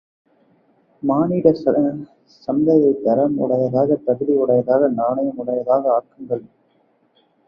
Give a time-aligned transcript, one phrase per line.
[1.03, 1.59] மானிடச்
[2.47, 6.43] சந்தையைத் தரம் உடையதாக தகுதி உடையதாக நாணயம் உடையதாக ஆக்குங்கள்.